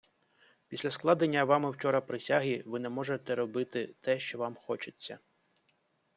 Після 0.67 0.91
складення 0.91 1.43
Вами 1.43 1.71
вчора 1.71 2.01
присяги, 2.01 2.63
Ви 2.65 2.79
не 2.79 2.89
можете 2.89 3.35
робити 3.35 3.95
те 4.01 4.19
що 4.19 4.37
Вам 4.37 4.55
хочеться. 4.55 5.19